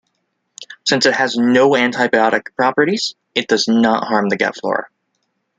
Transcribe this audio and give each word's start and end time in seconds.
Since 0.87 1.05
it 1.05 1.13
has 1.13 1.35
no 1.35 1.73
antibiotic 1.73 2.55
properties, 2.55 3.13
it 3.35 3.47
does 3.47 3.67
not 3.67 4.07
harm 4.07 4.29
the 4.29 4.37
gut 4.37 4.55
flora. 4.59 4.87